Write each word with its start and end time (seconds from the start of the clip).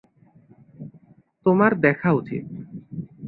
তোমার 1.45 1.71
দেখা 1.79 2.09
উচিত। 2.11 2.43